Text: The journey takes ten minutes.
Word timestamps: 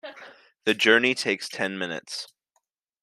The 0.65 0.73
journey 0.73 1.13
takes 1.13 1.47
ten 1.47 1.77
minutes. 1.77 2.25